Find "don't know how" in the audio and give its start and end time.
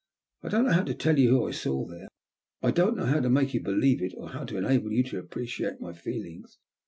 0.49-0.81, 2.71-3.19